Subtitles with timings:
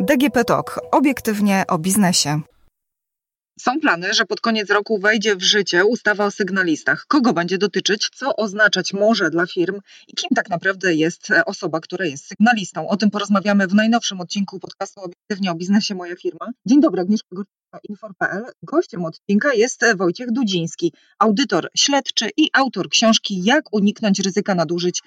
[0.00, 0.80] DGP Talk.
[0.90, 2.40] Obiektywnie o biznesie.
[3.60, 7.04] Są plany, że pod koniec roku wejdzie w życie ustawa o sygnalistach.
[7.08, 12.06] Kogo będzie dotyczyć, co oznaczać może dla firm i kim tak naprawdę jest osoba, która
[12.06, 12.88] jest sygnalistą.
[12.88, 16.50] O tym porozmawiamy w najnowszym odcinku podcastu Obiektywnie o biznesie Moja Firma.
[16.66, 17.28] Dzień dobry, Agnieszka
[17.88, 18.44] Infor.pl.
[18.62, 25.02] Gościem odcinka jest Wojciech Dudziński, audytor śledczy i autor książki Jak uniknąć ryzyka nadużyć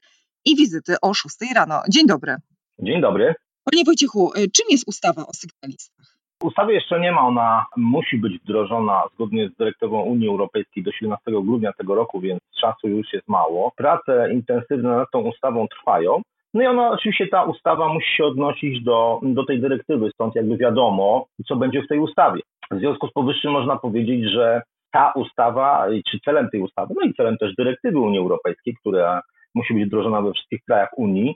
[0.46, 1.82] i wizyty o 6 rano.
[1.90, 2.36] Dzień dobry.
[2.80, 3.36] Dzień dobry.
[3.72, 6.16] Panie Wojciechu, czym jest ustawa o sygnalistach?
[6.44, 11.32] Ustawy jeszcze nie ma, ona musi być wdrożona zgodnie z dyrektywą Unii Europejskiej do 17
[11.32, 13.72] grudnia tego roku, więc czasu już jest mało.
[13.78, 16.22] Prace intensywne nad tą ustawą trwają.
[16.54, 20.58] No i ona oczywiście ta ustawa musi się odnosić do, do tej dyrektywy, stąd jakby
[20.58, 22.42] wiadomo, co będzie w tej ustawie.
[22.72, 24.62] W związku z powyższym można powiedzieć, że
[24.92, 29.22] ta ustawa, czy celem tej ustawy, no i celem też dyrektywy Unii Europejskiej, która
[29.56, 31.36] musi być wdrożona we wszystkich krajach Unii,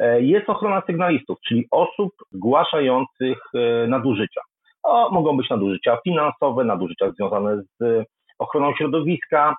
[0.00, 4.40] E, jest ochrona sygnalistów, czyli osób zgłaszających e, nadużycia.
[4.82, 8.06] O, mogą być nadużycia finansowe, nadużycia związane z
[8.38, 9.56] ochroną środowiska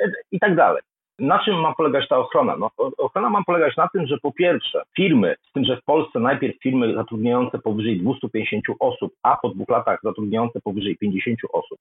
[0.00, 0.82] e, i tak dalej.
[1.18, 2.56] Na czym ma polegać ta ochrona?
[2.56, 6.20] No, ochrona ma polegać na tym, że po pierwsze firmy, z tym, że w Polsce
[6.20, 11.78] najpierw firmy zatrudniające powyżej 250 osób, a po dwóch latach zatrudniające powyżej 50 osób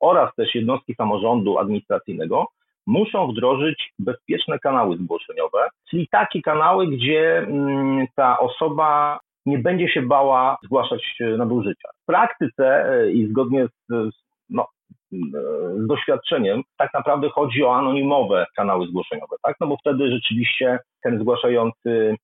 [0.00, 2.46] oraz też jednostki samorządu administracyjnego
[2.86, 10.02] muszą wdrożyć bezpieczne kanały zgłoszeniowe, czyli takie kanały, gdzie mm, ta osoba nie będzie się
[10.02, 11.88] bała zgłaszać e, nadużycia.
[12.02, 14.10] W praktyce e, i zgodnie z,
[14.50, 14.66] no,
[15.12, 19.56] z doświadczeniem, tak naprawdę chodzi o anonimowe kanały zgłoszeniowe, tak?
[19.60, 22.16] No bo wtedy rzeczywiście ten zgłaszający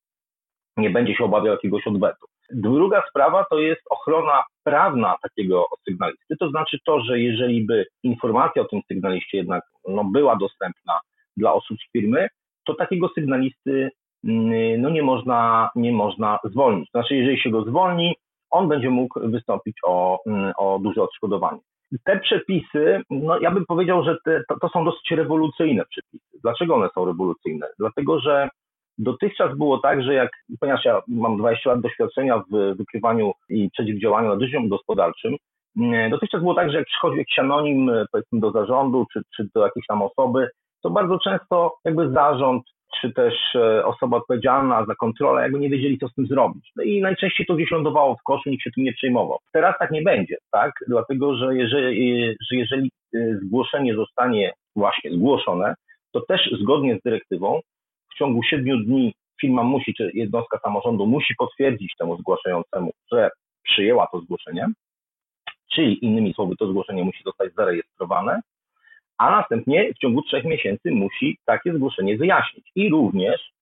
[0.77, 2.27] nie będzie się obawiał jakiegoś odwetu.
[2.53, 8.63] Druga sprawa to jest ochrona prawna takiego sygnalisty, to znaczy to, że jeżeli by informacja
[8.63, 11.01] o tym sygnaliście jednak no, była dostępna
[11.37, 12.29] dla osób z firmy,
[12.65, 13.91] to takiego sygnalisty
[14.25, 16.91] mm, no, nie, można, nie można zwolnić.
[16.91, 18.15] Znaczy, jeżeli się go zwolni,
[18.51, 21.61] on będzie mógł wystąpić o, mm, o duże odszkodowanie.
[22.05, 26.39] Te przepisy, no ja bym powiedział, że te, to, to są dosyć rewolucyjne przepisy.
[26.43, 27.67] Dlaczego one są rewolucyjne?
[27.79, 28.49] Dlatego, że
[29.01, 30.31] Dotychczas było tak, że jak,
[30.61, 35.37] ponieważ ja mam 20 lat doświadczenia w wykrywaniu i przeciwdziałaniu nadużyciom gospodarczym,
[35.79, 39.65] mm, dotychczas było tak, że jak przychodzi jakiś anonim, powiedzmy do zarządu, czy, czy do
[39.65, 40.49] jakiejś tam osoby,
[40.83, 42.63] to bardzo często jakby zarząd,
[43.01, 46.71] czy też e, osoba odpowiedzialna za kontrolę, jakby nie wiedzieli, co z tym zrobić.
[46.77, 49.39] No i najczęściej to gdzieś lądowało w koszu, nikt się tym nie przejmował.
[49.53, 50.73] Teraz tak nie będzie, tak?
[50.89, 55.75] Dlatego, że jeżeli, że jeżeli e, zgłoszenie zostanie właśnie zgłoszone,
[56.13, 57.61] to też zgodnie z dyrektywą
[58.15, 63.31] w ciągu siedmiu dni firma musi, czy jednostka samorządu musi potwierdzić temu zgłaszającemu, że
[63.63, 64.67] przyjęła to zgłoszenie,
[65.73, 68.41] czyli innymi słowy to zgłoszenie musi zostać zarejestrowane,
[69.21, 73.53] a następnie w ciągu trzech miesięcy musi takie zgłoszenie wyjaśnić i również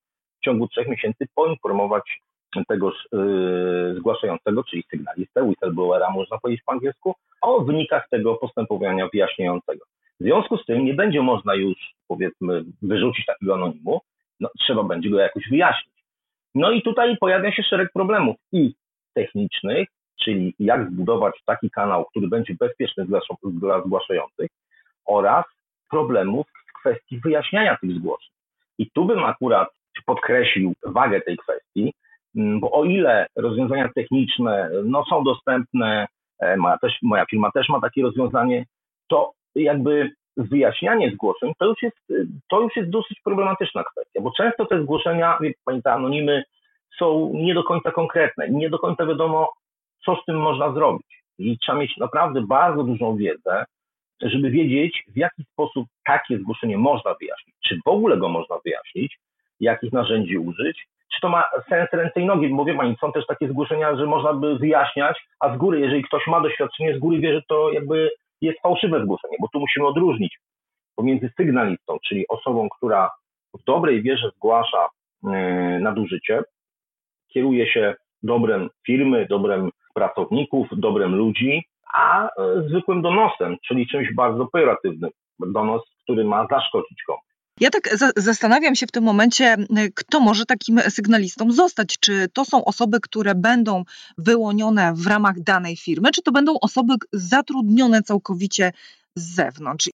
[0.40, 2.20] w ciągu trzech miesięcy poinformować
[2.68, 9.84] tegoż yy, zgłaszającego, czyli sygnalistę, whistleblowera można powiedzieć po angielsku, o wynikach tego postępowania wyjaśniającego.
[10.20, 14.00] W związku z tym nie będzie można już, powiedzmy, wyrzucić takiego anonimu,
[14.40, 15.94] no, trzeba będzie go jakoś wyjaśnić.
[16.54, 18.74] No i tutaj pojawia się szereg problemów i
[19.14, 19.88] technicznych,
[20.24, 23.06] czyli jak zbudować taki kanał, który będzie bezpieczny
[23.42, 24.50] dla zgłaszających
[25.08, 25.44] oraz
[25.90, 28.30] problemów w kwestii wyjaśniania tych zgłoszeń.
[28.78, 29.68] I tu bym akurat
[30.06, 31.94] podkreślił wagę tej kwestii,
[32.36, 36.06] mm, bo o ile rozwiązania techniczne no, są dostępne,
[36.40, 38.64] e, moja, też, moja firma też ma takie rozwiązanie,
[39.08, 41.96] to jakby wyjaśnianie zgłoszeń to już jest,
[42.50, 46.44] to już jest dosyć problematyczna kwestia, bo często te zgłoszenia, wie pani, te anonimy
[46.98, 49.52] są nie do końca konkretne nie do końca wiadomo,
[50.04, 51.06] co z tym można zrobić.
[51.38, 53.64] I trzeba mieć naprawdę bardzo dużą wiedzę,
[54.22, 59.18] żeby wiedzieć, w jaki sposób takie zgłoszenie można wyjaśnić, czy w ogóle go można wyjaśnić,
[59.60, 63.26] jakich narzędzi użyć, czy to ma sens ręce i nogi, bo wie pani, są też
[63.26, 67.18] takie zgłoszenia, że można by wyjaśniać, a z góry, jeżeli ktoś ma doświadczenie, z góry
[67.18, 70.38] wie, że to jakby jest fałszywe zgłoszenie, bo tu musimy odróżnić
[70.96, 73.10] pomiędzy sygnalistą, czyli osobą, która
[73.54, 74.88] w dobrej wierze zgłasza
[75.24, 75.28] e,
[75.80, 76.42] nadużycie,
[77.28, 82.28] kieruje się dobrem firmy, dobrem pracowników, dobrem ludzi, a e,
[82.68, 85.10] zwykłym donosem, czyli czymś bardzo pejoratywnym.
[85.40, 87.28] Donos, który ma zaszkodzić komuś.
[87.60, 89.56] Ja tak za zastanawiam się w tym momencie,
[89.94, 91.98] kto może takim sygnalistą zostać.
[92.00, 93.82] Czy to są osoby, które będą
[94.18, 98.72] wyłonione w ramach danej firmy, czy to będą osoby zatrudnione całkowicie
[99.14, 99.90] z zewnątrz?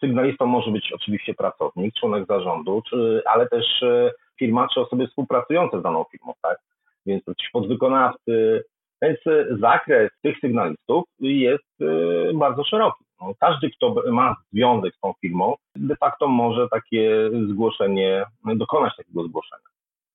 [0.00, 5.80] Sygnalistą może być oczywiście pracownik, członek zarządu, czy, ale też e, firma czy osoby współpracujące
[5.80, 6.58] z daną firmą, tak?
[7.06, 7.22] Więc
[7.52, 8.64] podwykonawcy.
[9.02, 9.18] Więc
[9.60, 13.04] zakres tych sygnalistów jest e, bardzo szeroki.
[13.20, 19.24] No, każdy, kto ma związek z tą firmą, de facto może takie zgłoszenie, dokonać takiego
[19.24, 19.62] zgłoszenia.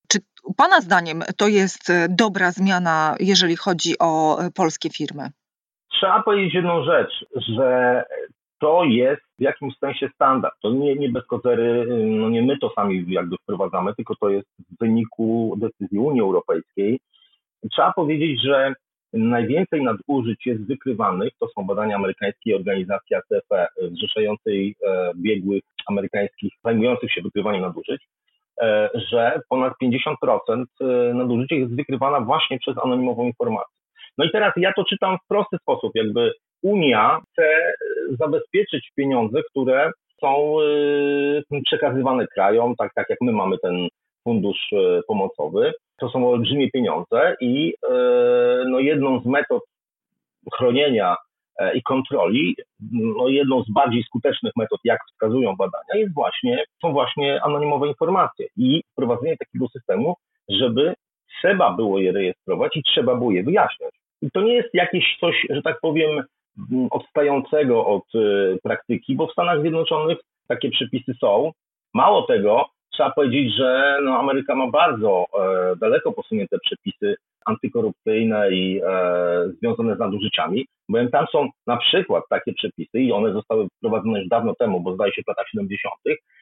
[0.07, 0.19] Czy
[0.57, 5.30] Pana zdaniem to jest dobra zmiana, jeżeli chodzi o polskie firmy?
[5.92, 8.04] Trzeba powiedzieć jedną rzecz, że
[8.60, 10.54] to jest w jakimś sensie standard.
[10.62, 14.48] To nie, nie bez kozery, no nie my to sami jakby wprowadzamy, tylko to jest
[14.60, 17.00] w wyniku decyzji Unii Europejskiej.
[17.72, 18.74] Trzeba powiedzieć, że
[19.13, 27.12] najwięcej nadużyć jest wykrywanych, to są badania amerykańskiej organizacji ACFE, zrzeszającej e, biegłych amerykańskich zajmujących
[27.12, 28.02] się wykrywaniem nadużyć,
[28.62, 33.75] e, że ponad 50% e, nadużyć jest wykrywana właśnie przez anonimową informację.
[34.18, 37.74] No i teraz ja to czytam w prosty sposób, jakby Unia chce e,
[38.19, 39.92] zabezpieczyć pieniądze, które
[40.22, 40.58] są
[41.52, 43.88] e, przekazywane krajom, tak, tak jak my mamy ten
[44.24, 45.74] fundusz e, pomocowy.
[46.01, 47.74] To są olbrzymie pieniądze i
[48.68, 49.63] no, jedną z metod
[50.53, 51.15] chronienia
[51.74, 52.56] i kontroli,
[52.92, 58.48] no, jedną z bardziej skutecznych metod, jak wskazują badania, jest właśnie, są właśnie anonimowe informacje
[58.57, 60.15] i wprowadzenie takiego systemu,
[60.50, 60.94] żeby
[61.39, 63.92] trzeba było je rejestrować i trzeba było je wyjaśniać.
[64.21, 66.24] I to nie jest jakieś coś, że tak powiem,
[66.71, 70.18] mm, odstającego od y, praktyki, bo w Stanach Zjednoczonych
[70.48, 71.51] takie przepisy są.
[71.94, 72.65] Mało tego,
[73.01, 77.15] trzeba powiedzieć, że no, Ameryka ma bardzo e, daleko posunięte przepisy
[77.45, 83.33] antykorupcyjne i e, związane z nadużyciami, bowiem tam są na przykład takie przepisy i one
[83.33, 85.94] zostały wprowadzone już dawno temu, bo zdaje się w latach 70.,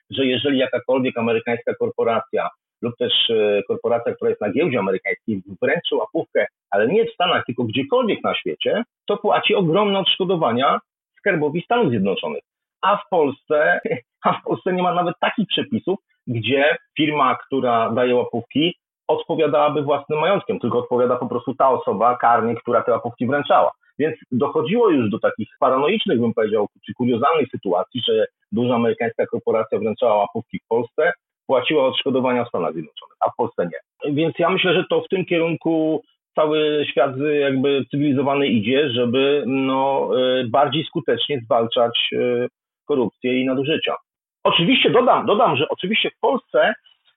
[0.09, 2.49] że jeżeli jakakolwiek amerykańska korporacja
[2.81, 7.45] lub też e, korporacja, która jest na giełdzie amerykańskiej, wręczy łapówkę, ale nie w Stanach,
[7.45, 10.79] tylko gdziekolwiek na świecie, to płaci ogromne odszkodowania
[11.19, 12.43] skarbowi Stanów Zjednoczonych.
[12.81, 13.79] A w Polsce,
[14.25, 18.75] a w Polsce nie ma nawet takich przepisów, gdzie firma, która daje łapówki,
[19.07, 23.71] odpowiadałaby własnym majątkiem, tylko odpowiada po prostu ta osoba karnie, która te łapówki wręczała.
[23.99, 29.79] Więc dochodziło już do takich paranoicznych, bym powiedział, czy kuriozalnych sytuacji, że duża amerykańska korporacja
[29.79, 31.11] wręczała łapówki w Polsce,
[31.47, 34.13] płaciła odszkodowania w Stanach Zjednoczonych, a w Polsce nie.
[34.13, 36.01] Więc ja myślę, że to w tym kierunku
[36.35, 42.47] cały świat jakby cywilizowany idzie, żeby no, y, bardziej skutecznie zwalczać y,
[42.85, 43.95] korupcję i nadużycia.
[44.43, 46.73] Oczywiście dodam, dodam, że oczywiście w Polsce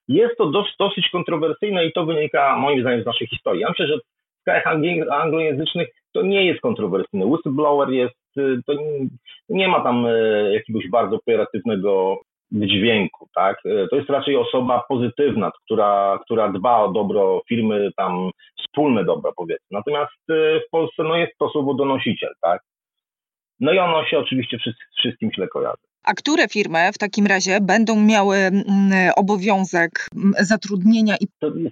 [0.09, 3.61] jest to dosyć, kontrowersyjne i to wynika moim zdaniem z naszej historii.
[3.61, 3.99] Ja myślę, że
[4.41, 4.67] w krajach
[5.11, 7.27] anglojęzycznych to nie jest kontrowersyjne.
[7.27, 9.09] Whistleblower jest, y, to nie,
[9.49, 10.07] nie ma tam
[10.53, 12.21] jakiegoś bardzo operatywnego
[12.53, 13.57] dźwięku, tak?
[13.67, 19.33] E, to jest raczej osoba pozytywna, która, która dba o dobro firmy, tam wspólne dobro
[19.37, 19.67] powiedzmy.
[19.71, 22.63] Natomiast w Polsce no, jest to słowo donosiciel, tak?
[23.61, 24.59] No i ono się oczywiście
[24.99, 25.92] wszystkim źle kojarzy.
[26.05, 28.63] A które firmy w takim razie będą miały mm,
[29.17, 31.27] obowiązek mm, zatrudnienia i.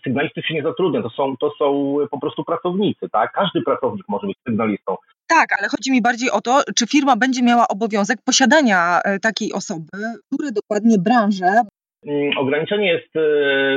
[0.04, 3.32] Sygnalistów się nie zatrudnia, to są, to są po prostu pracownicy, tak?
[3.32, 4.96] Każdy pracownik może być sygnalistą.
[5.28, 9.52] Tak, ale chodzi mi bardziej o to, czy firma będzie miała obowiązek posiadania e, takiej
[9.52, 9.98] osoby,
[10.32, 11.50] które dokładnie branże.
[12.06, 13.20] Mm, ograniczenie jest e,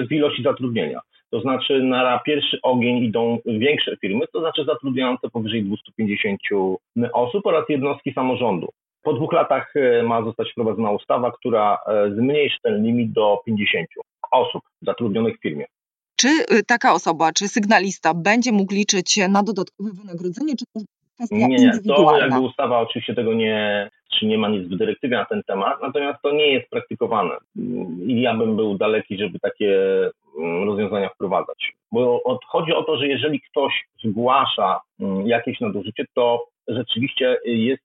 [0.08, 1.00] w ilości zatrudnienia.
[1.30, 6.40] To znaczy na pierwszy ogień idą większe firmy, to znaczy zatrudniające powyżej 250
[7.14, 8.68] osób oraz jednostki samorządu.
[9.04, 11.80] Po dwóch latach e, ma zostać wprowadzona ustawa, która
[12.16, 13.88] zmniejszy ten limit do 50
[14.32, 15.66] osób zatrudnionych w firmie.
[16.16, 16.28] Czy
[16.68, 20.66] taka osoba, czy sygnalista będzie mógł liczyć na dodatkowe wynagrodzenie, czy
[21.16, 23.90] kwestia nie, nie, to jakby ustawa oczywiście tego nie,
[24.20, 27.38] czy nie ma nic w dyrektywie na ten temat, natomiast to nie jest praktykowane.
[28.06, 30.00] I ja bym był daleki, żeby takie
[30.40, 31.74] mm, rozwiązania wprowadzać.
[31.92, 37.84] Bo chodzi o to, że jeżeli ktoś zgłasza mm, jakieś nadużycie, to rzeczywiście jest,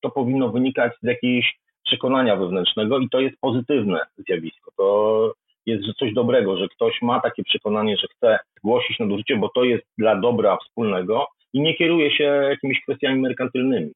[0.00, 4.70] to powinno wynikać z jakiegoś przekonania wewnętrznego i to jest pozytywne zjawisko.
[4.76, 5.32] To
[5.66, 9.84] jest coś dobrego, że ktoś ma takie przekonanie, że chce zgłosić nadużycie, bo to jest
[9.98, 13.90] dla dobra wspólnego i nie kieruje się jakimiś kwestiami merkantylnymi.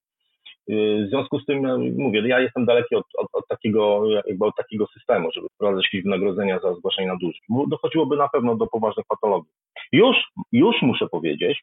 [0.70, 1.62] Y, w związku z tym
[1.98, 6.02] mówię, ja jestem daleki od, od, od, takiego, jakby od takiego systemu, żeby wprowadzać jakieś
[6.02, 9.52] wynagrodzenia za zgłaszanie nadużyć, dochodziłoby na pewno do poważnych patologii.
[9.92, 10.16] Już,
[10.52, 11.62] już muszę powiedzieć,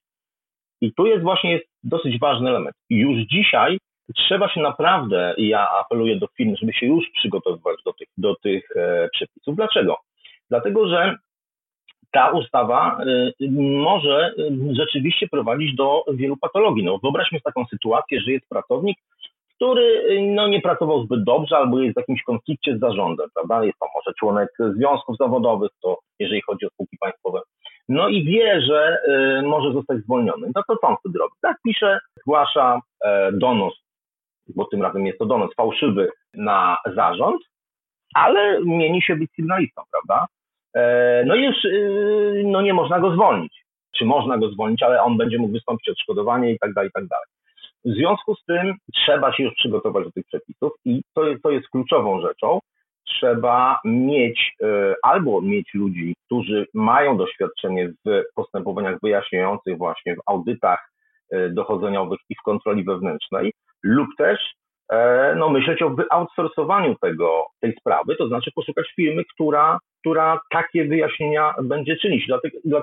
[0.82, 2.76] i tu jest właśnie jest dosyć ważny element.
[2.90, 3.78] Już dzisiaj
[4.16, 8.36] trzeba się naprawdę, i ja apeluję do firm, żeby się już przygotowywać do tych, do
[8.36, 9.56] tych e, przepisów.
[9.56, 9.98] Dlaczego?
[10.50, 11.16] Dlatego, że
[12.12, 13.02] ta ustawa
[13.42, 16.84] y, może y, rzeczywiście prowadzić do wielu patologii.
[16.84, 18.98] No, wyobraźmy sobie taką sytuację, że jest pracownik,
[19.56, 23.66] który no, nie pracował zbyt dobrze albo jest w jakimś konflikcie z zarządem, prawda?
[23.66, 27.40] Jest to może członek związków zawodowych, to jeżeli chodzi o spółki państwowe.
[27.90, 28.98] No i wie, że
[29.40, 30.48] y, może zostać zwolniony.
[30.56, 31.34] No to co on wtedy robi?
[31.42, 33.74] Tak pisze, zgłasza e, donos,
[34.56, 37.42] bo tym razem jest to donos fałszywy na zarząd,
[38.16, 40.26] ale mieni się być sygnalistą, prawda?
[40.76, 43.60] E, no i już y, no nie można go zwolnić.
[43.98, 46.92] Czy można go zwolnić, ale on będzie mógł wystąpić o odszkodowanie i tak dalej, i
[46.94, 47.26] tak dalej.
[47.86, 51.70] W związku z tym trzeba się już przygotować do tych przepisów i to to jest
[51.70, 52.60] kluczową rzeczą.
[53.08, 60.90] Trzeba mieć e, albo mieć ludzi, którzy mają doświadczenie w postępowaniach wyjaśniających właśnie w audytach
[61.52, 64.40] dochodzeniowych i w kontroli wewnętrznej, lub też
[64.92, 70.86] e, no, myśleć o wyoutsourcowaniu tego, tej sprawy, to znaczy poszukać firmy, która, która takie
[70.86, 72.28] wyjaśnienia będzie czynić.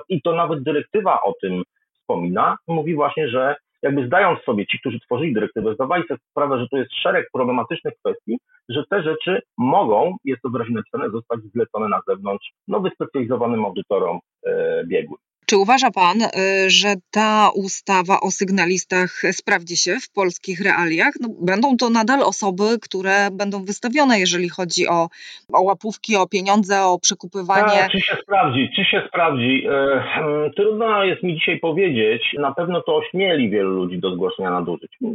[0.09, 1.63] I to nawet dyrektywa o tym
[1.93, 6.67] wspomina, mówi właśnie, że jakby zdając sobie, ci, którzy tworzyli dyrektywę, zdawali sobie sprawę, że
[6.67, 8.37] to jest szereg problematycznych kwestii,
[8.69, 14.19] że te rzeczy mogą, jest to wyraźnie napisane, zostać zlecone na zewnątrz no, wyspecjalizowanym audytorom
[14.45, 15.19] e, biegłym.
[15.49, 21.13] Czy uważa Pan, y, że ta ustawa o sygnalistach sprawdzi się w polskich realiach?
[21.21, 25.07] No, będą to nadal osoby, które będą wystawione, jeżeli chodzi o,
[25.53, 27.79] o łapówki, o pieniądze, o przekupywanie.
[27.79, 28.69] Tak, czy się sprawdzi?
[28.75, 29.67] Czy się sprawdzi?
[29.67, 32.21] E, hmm, trudno jest mi dzisiaj powiedzieć.
[32.39, 34.91] Na pewno to ośmieli wielu ludzi do zgłoszenia nadużyć.
[35.03, 35.07] E,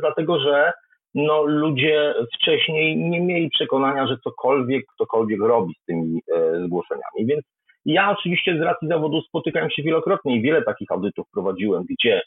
[0.00, 0.72] dlatego, że
[1.14, 7.42] no, ludzie wcześniej nie mieli przekonania, że cokolwiek ktokolwiek robi z tymi e, zgłoszeniami, więc
[7.84, 12.22] ja oczywiście z racji zawodu spotykałem się wielokrotnie i wiele takich audytów prowadziłem, gdzie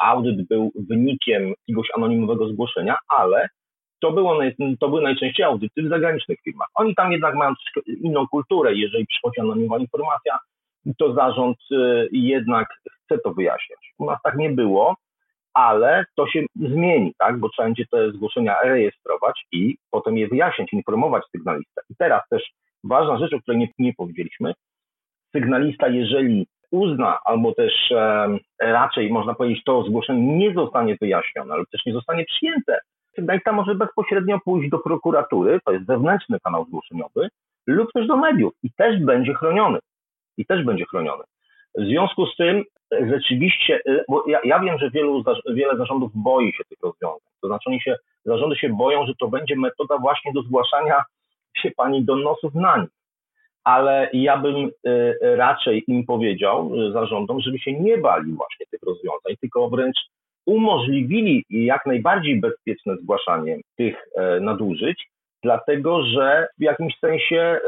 [0.00, 3.48] audyt był wynikiem jakiegoś anonimowego zgłoszenia, ale
[4.00, 4.38] to, było,
[4.80, 6.68] to były najczęściej audyty w zagranicznych firmach.
[6.74, 7.52] Oni tam jednak mają
[7.86, 8.74] inną kulturę.
[8.74, 10.38] Jeżeli przychodzi anonimowa informacja,
[10.98, 12.68] to zarząd y, jednak
[13.04, 13.78] chce to wyjaśniać.
[13.98, 14.96] U nas tak nie było,
[15.54, 17.38] ale to się zmieni, tak?
[17.38, 21.82] bo trzeba będzie te zgłoszenia rejestrować i potem je wyjaśniać, informować sygnalistę.
[21.90, 22.42] I teraz też
[22.84, 24.52] ważna rzecz, o której nie, nie powiedzieliśmy,
[25.32, 31.66] sygnalista, jeżeli uzna, albo też e, raczej można powiedzieć, to zgłoszenie nie zostanie wyjaśnione, albo
[31.72, 32.78] też nie zostanie przyjęte,
[33.14, 37.28] sygnalista może bezpośrednio pójść do prokuratury, to jest zewnętrzny kanał zgłoszeniowy,
[37.66, 39.78] lub też do mediów i też będzie chroniony.
[40.36, 41.24] I też będzie chroniony.
[41.78, 46.52] W związku z tym rzeczywiście, e, bo ja, ja wiem, że wielu, wiele zarządów boi
[46.52, 47.30] się tych rozwiązań.
[47.40, 51.04] To znaczy oni się, zarządy się boją, że to będzie metoda właśnie do zgłaszania
[51.56, 52.97] się pani donosów na nich
[53.68, 58.80] ale ja bym y, raczej im powiedział, y, zarządom, żeby się nie bali właśnie tych
[58.82, 59.98] rozwiązań, tylko wręcz
[60.46, 65.08] umożliwili jak najbardziej bezpieczne zgłaszanie tych e, nadużyć,
[65.42, 67.60] dlatego że w jakimś sensie, e,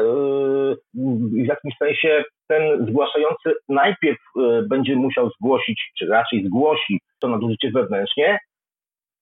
[1.42, 7.70] w jakimś sensie ten zgłaszający najpierw e, będzie musiał zgłosić, czy raczej zgłosi to nadużycie
[7.70, 8.38] wewnętrznie,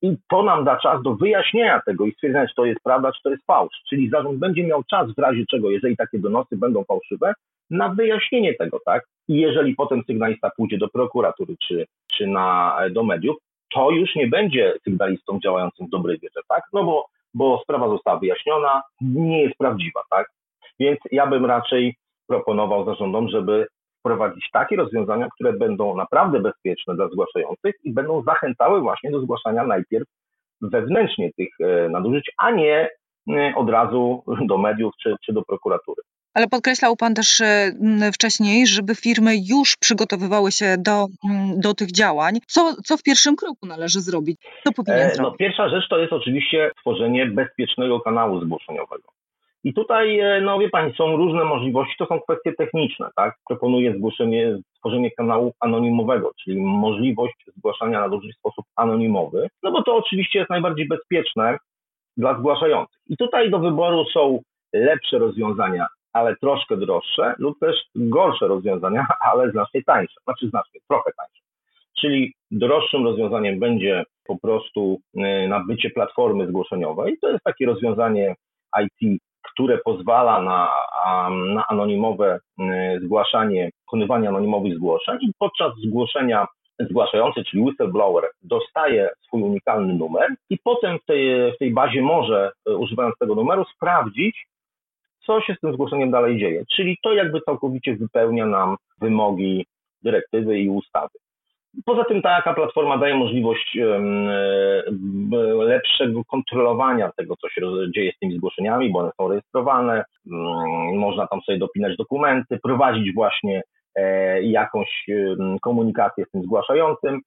[0.02, 3.22] i to nam da czas do wyjaśnienia tego i stwierdzenia, czy to jest prawda, czy
[3.22, 3.82] to jest fałsz.
[3.88, 7.32] Czyli zarząd będzie miał czas w razie czego, jeżeli takie donosy będą fałszywe,
[7.70, 9.04] na wyjaśnienie tego, tak?
[9.28, 13.36] I jeżeli potem sygnalista pójdzie do prokuratury czy, czy na, do mediów,
[13.74, 16.62] to już nie będzie sygnalistą działającym w dobrej wierze, tak?
[16.72, 20.30] No bo, bo sprawa została wyjaśniona, nie jest prawdziwa, tak?
[20.80, 23.66] Więc ja bym raczej proponował zarządom, żeby
[24.08, 29.64] wprowadzić takie rozwiązania, które będą naprawdę bezpieczne dla zgłaszających i będą zachęcały właśnie do zgłaszania
[29.64, 30.06] najpierw
[30.62, 32.88] wewnętrznie tych e, nadużyć, a nie
[33.30, 36.02] e, od razu do mediów czy, czy do prokuratury.
[36.34, 37.72] Ale podkreślał Pan też e,
[38.14, 41.06] wcześniej, żeby firmy już przygotowywały się do,
[41.56, 42.34] do tych działań.
[42.46, 44.36] Co, co w pierwszym kroku należy zrobić?
[44.64, 45.38] Co powinien no, zrobić?
[45.38, 49.17] Pierwsza rzecz to jest oczywiście tworzenie bezpiecznego kanału zgłoszeniowego.
[49.64, 53.34] I tutaj, e, no wie Pani, są różne możliwości, to są kwestie techniczne, tak?
[53.48, 59.96] Proponuję zgłoszenie, stworzenie kanału anonimowego, czyli możliwość zgłaszania nadużyć w sposób anonimowy, no bo to
[59.96, 61.58] oczywiście jest najbardziej bezpieczne
[62.16, 63.00] dla zgłaszających.
[63.08, 64.40] I tutaj do wyboru są
[64.72, 71.10] lepsze rozwiązania, ale troszkę droższe, lub też gorsze rozwiązania, ale znacznie tańsze, znaczy znacznie, trochę
[71.16, 71.42] tańsze.
[72.00, 77.18] Czyli droższym rozwiązaniem będzie po prostu e, nabycie platformy zgłoszeniowej.
[77.20, 78.34] To jest takie rozwiązanie
[78.82, 79.20] IT
[79.52, 80.68] które pozwala na,
[81.54, 82.64] na anonimowe y,
[83.04, 86.46] zgłaszanie, wykonywanie anonimowych zgłoszeń i podczas zgłoszenia
[86.80, 92.50] zgłaszający, czyli whistleblower, dostaje swój unikalny numer i potem w tej, w tej bazie może,
[92.68, 94.46] y, używając tego numeru, sprawdzić,
[95.26, 96.64] co się z tym zgłoszeniem dalej dzieje.
[96.76, 99.66] Czyli to jakby całkowicie wypełnia nam wymogi
[100.02, 101.18] dyrektywy i ustawy.
[101.84, 104.00] Poza tym taka platforma daje możliwość e,
[105.64, 107.60] lepszego kontrolowania tego, co się
[107.94, 113.14] dzieje z tymi zgłoszeniami, bo one są rejestrowane, mm, można tam sobie dopinać dokumenty, prowadzić
[113.14, 113.62] właśnie
[113.94, 115.06] e, jakąś
[115.62, 117.20] komunikację z tym zgłaszającym.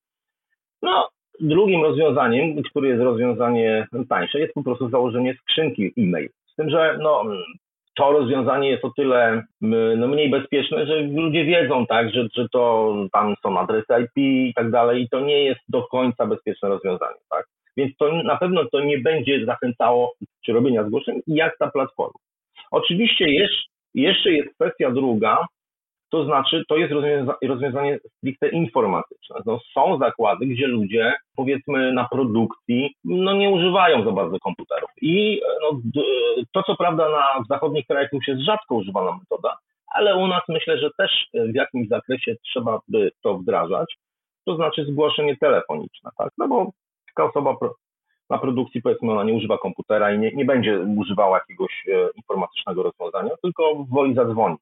[0.81, 6.29] No, drugim rozwiązaniem, które jest rozwiązanie tańsze, jest po prostu założenie skrzynki e-mail.
[6.51, 7.24] Z tym, że no,
[7.96, 9.44] to rozwiązanie jest o tyle
[9.98, 14.54] no, mniej bezpieczne, że ludzie wiedzą, tak, że, że to tam są adresy IP i
[14.56, 17.46] tak dalej i to nie jest do końca bezpieczne rozwiązanie, tak.
[17.78, 20.14] Więc to na pewno to nie będzie zachęcało
[20.46, 22.20] czy robienia zgłoszeń, jak ta platforma.
[22.72, 25.46] Oczywiście jeszcze, jeszcze jest kwestia druga,
[26.12, 29.36] to znaczy to jest rozwiąza rozwiązanie stricte informatyczne.
[29.46, 34.89] No, są zakłady, gdzie ludzie powiedzmy na produkcji no, nie używają za bardzo komputerów.
[35.01, 35.80] I no,
[36.53, 40.77] to co prawda na, zachodnich krajach już jest rzadko używana metoda, ale u nas myślę,
[40.77, 43.98] że też w jakimś zakresie trzeba by to wdrażać,
[44.46, 46.30] to znaczy zgłoszenie telefoniczne, tak?
[46.38, 46.72] No bo
[47.08, 47.56] taka osoba
[48.30, 52.84] na produkcji powiedzmy ona nie używa komputera i nie, nie będzie używała jakiegoś e, informatycznego
[52.84, 54.60] rozwiązania, tylko woli zadzwonić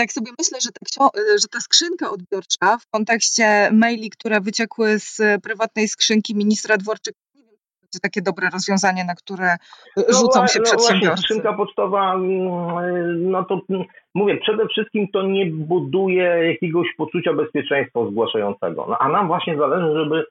[0.00, 1.08] tak sobie myślę, że ta,
[1.42, 7.42] że ta skrzynka odbiorcza w kontekście maili, które wyciekły z prywatnej skrzynki ministra Dworczyka, nie
[7.42, 9.56] wiem, czy będzie takie dobre rozwiązanie, na które
[9.96, 11.06] no rzucą się no przedsiębiorcy.
[11.06, 17.32] Właśnie, skrzynka pocztowa, mm, no to mm, mówię, przede wszystkim to nie buduje jakiegoś poczucia
[17.32, 18.86] bezpieczeństwa zgłaszającego.
[18.88, 20.24] No, a nam właśnie zależy, żeby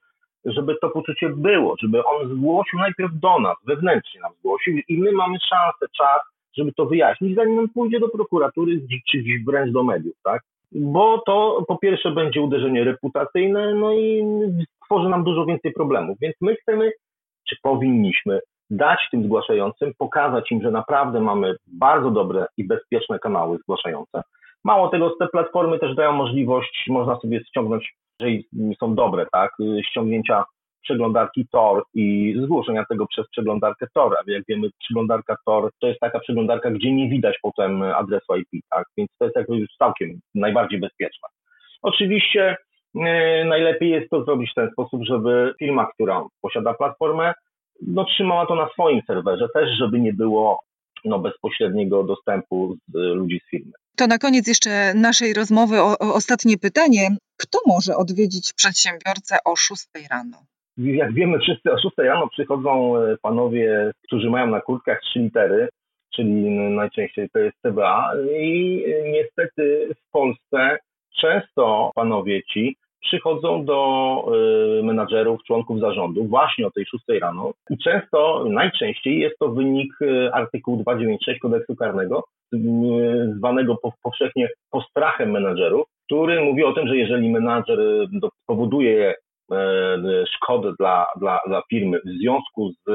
[0.46, 5.12] żeby to poczucie było, żeby on zgłosił najpierw do nas, wewnętrznie nam zgłosił i my
[5.12, 6.22] mamy szansę, czas,
[6.58, 10.42] żeby to wyjaśnić, zanim on pójdzie do prokuratury czy wręcz do mediów, tak?
[10.72, 14.24] Bo to po pierwsze będzie uderzenie reputacyjne, no i
[14.86, 16.18] tworzy nam dużo więcej problemów.
[16.22, 16.92] Więc my chcemy,
[17.50, 18.40] czy powinniśmy
[18.70, 24.22] dać tym zgłaszającym, pokazać im, że naprawdę mamy bardzo dobre i bezpieczne kanały zgłaszające.
[24.64, 28.48] Mało tego, te platformy też dają możliwość, można sobie ściągnąć, jeżeli
[28.80, 29.52] są dobre, tak,
[29.90, 30.44] ściągnięcia
[30.84, 34.16] przeglądarki Tor i zgłoszenia tego przez przeglądarkę Tor.
[34.18, 38.64] A jak wiemy, przeglądarka Tor to jest taka przeglądarka, gdzie nie widać potem adresu IP,
[38.70, 38.86] tak?
[38.98, 41.28] Więc to jest jakby już całkiem najbardziej bezpieczna.
[41.82, 42.58] Oczywiście
[42.96, 43.04] yy,
[43.46, 47.34] najlepiej jest to zrobić w ten sposób, żeby firma, która posiada platformę,
[47.88, 50.60] no, trzymała to na swoim serwerze też, żeby nie było
[51.06, 53.72] no, bezpośredniego dostępu z ludzi z firmy.
[53.98, 57.10] To na koniec jeszcze naszej rozmowy o, o ostatnie pytanie.
[57.38, 60.38] Kto może odwiedzić przedsiębiorcę o 6 rano?
[60.80, 65.70] Jak wiemy wszyscy, o 6 rano przychodzą e, panowie, którzy mają na kurtkach trzy litery,
[66.16, 70.78] czyli najczęściej to jest CBA i e, niestety w Polsce
[71.22, 74.26] często panowie ci przychodzą do
[74.80, 77.52] y, menadżerów, członków zarządu właśnie o tej 6 rano.
[77.70, 79.94] I często, najczęściej jest to wynik
[80.34, 82.24] artykułu 296 kodeksu karnego,
[83.38, 87.80] zwanego powszechnie postrachem menadżerów, który mówi o tym, że jeżeli menadżer
[88.48, 89.16] powoduje
[89.52, 92.90] E, szkody dla, dla, dla firmy w związku z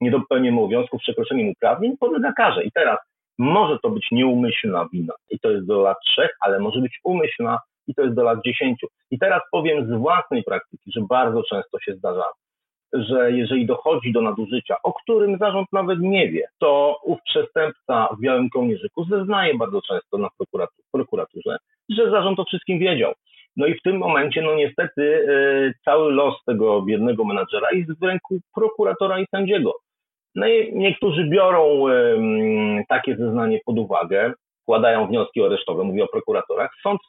[0.00, 2.64] niedopełnieniem obowiązków, przekroczeniem uprawnień, podlega karze.
[2.64, 2.98] I teraz
[3.38, 7.58] może to być nieumyślna wina i to jest do lat trzech, ale może być umyślna
[7.86, 8.86] i to jest do lat dziesięciu.
[9.10, 12.24] I teraz powiem z własnej praktyki, że bardzo często się zdarza,
[12.92, 18.20] że jeżeli dochodzi do nadużycia, o którym zarząd nawet nie wie, to ów przestępca w
[18.20, 20.28] białym kołnierzyku zeznaje bardzo często na
[20.92, 21.56] prokuraturze,
[21.88, 23.12] że zarząd o wszystkim wiedział.
[23.60, 28.02] No i w tym momencie, no niestety, y, cały los tego biednego menadżera jest w
[28.02, 29.74] ręku prokuratora i sędziego.
[30.34, 31.84] No i niektórzy biorą
[32.88, 36.70] takie zeznanie pod uwagę, składają wnioski aresztowe, mówię o prokuratorach.
[36.82, 37.00] Sąd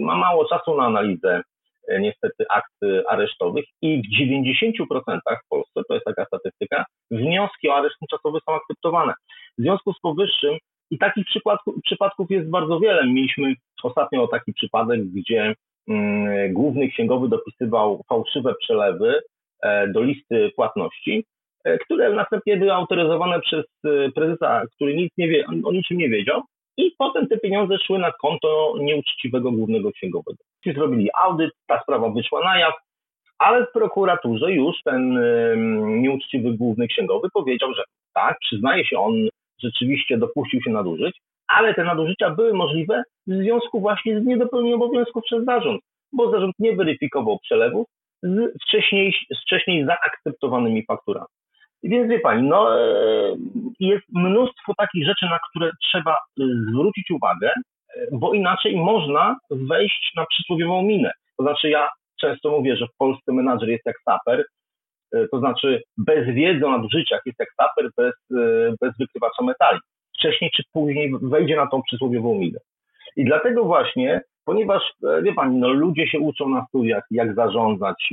[0.00, 1.42] ma mało czasu na analizę
[1.90, 2.74] y, niestety akt
[3.08, 4.82] aresztowych i w 90%
[5.44, 9.12] w Polsce, to jest taka statystyka, wnioski o areszt tymczasowy są akceptowane.
[9.58, 10.58] W związku z powyższym
[10.90, 13.06] i takich przypadków, przypadków jest bardzo wiele.
[13.06, 15.54] Mieliśmy ostatnio taki przypadek, gdzie
[15.88, 19.20] mm, główny księgowy dopisywał fałszywe przelewy
[19.62, 21.24] e, do listy płatności,
[21.64, 26.08] e, które następnie były autoryzowane przez e, prezesa, który nic nie wie, o niczym nie
[26.08, 26.42] wiedział.
[26.76, 30.38] I potem te pieniądze szły na konto nieuczciwego głównego księgowego.
[30.64, 32.74] Ci zrobili audyt, ta sprawa wyszła na jaw,
[33.38, 35.18] ale w prokuraturze już ten
[36.02, 37.82] nieuczciwy główny księgowy powiedział, że
[38.14, 39.28] tak, przyznaje się on
[39.62, 45.24] rzeczywiście dopuścił się nadużyć, ale te nadużycia były możliwe w związku właśnie z niedopełnieniem obowiązków
[45.24, 45.80] przez zarząd,
[46.12, 47.86] bo zarząd nie weryfikował przelewów
[48.22, 51.26] z wcześniej, z wcześniej zaakceptowanymi fakturami.
[51.82, 53.36] Więc wie Pani, no, e,
[53.80, 56.16] jest mnóstwo takich rzeczy, na które trzeba e,
[56.70, 61.12] zwrócić uwagę, e, bo inaczej można wejść na przysłowiową minę.
[61.36, 61.88] To znaczy ja
[62.20, 64.44] często mówię, że w Polsce menadżer jest jak saper,
[65.30, 68.14] to znaczy bez wiedzy o nadużyciach jest jak saper bez,
[68.80, 69.78] bez wykrywacza metali.
[70.26, 72.58] Wcześniej czy później wejdzie na tą przysłowiową minę.
[73.16, 78.12] I dlatego właśnie, ponieważ, e, wie Pani, no, ludzie się uczą na studiach, jak zarządzać,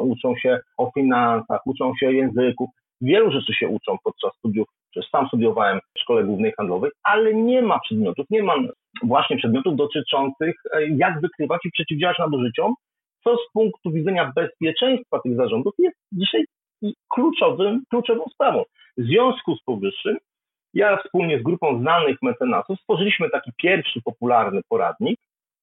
[0.00, 4.68] uczą się o finansach, uczą się o języku, wielu rzeczy się uczą podczas studiów,
[5.10, 8.54] sam studiowałem w Szkole Głównej Handlowej, ale nie ma przedmiotów, nie ma
[9.02, 10.54] właśnie przedmiotów dotyczących,
[10.96, 12.74] jak wykrywać i przeciwdziałać nadużyciom,
[13.24, 16.44] co z punktu widzenia bezpieczeństwa tych zarządów jest dzisiaj
[17.08, 18.62] kluczowym, kluczową sprawą.
[18.96, 20.16] W związku z powyższym,
[20.74, 25.20] ja wspólnie z grupą znanych mecenasów stworzyliśmy taki pierwszy popularny poradnik,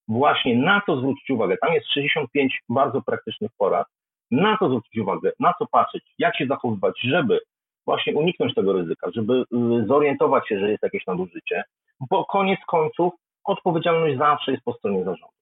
[0.08, 1.58] właśnie na co zwrócić uwagę.
[1.58, 3.88] Tam jest 65 bardzo praktycznych porad,
[4.32, 7.40] na co zwrócić uwagę, na co patrzeć, jak się zachowywać, żeby
[7.86, 9.46] właśnie uniknąć tego ryzyka, żeby y,
[9.88, 11.64] zorientować się, że jest jakieś nadużycie,
[12.10, 15.36] bo koniec końców odpowiedzialność zawsze jest po stronie zarządu.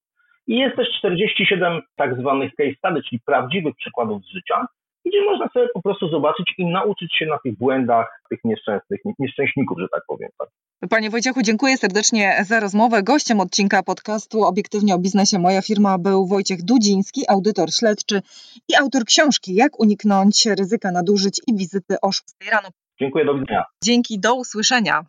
[0.48, 4.66] I jest też 47 tak zwanych case study, czyli prawdziwych przykładów z życia,
[5.10, 9.78] gdzie można sobie po prostu zobaczyć i nauczyć się na tych błędach, tych nieszczęsnych, nieszczęśników,
[9.80, 10.30] że tak powiem.
[10.40, 10.50] Tak.
[10.90, 13.04] Panie Wojciechu, dziękuję serdecznie za rozmowę.
[13.04, 18.22] Gościem odcinka podcastu Obiektywnie o biznesie Moja firma był Wojciech Dudziński, audytor śledczy
[18.70, 22.70] i autor książki Jak uniknąć ryzyka nadużyć i wizyty o 6 rano.
[23.00, 23.64] Dziękuję, do widzenia.
[23.84, 25.06] Dzięki, do usłyszenia.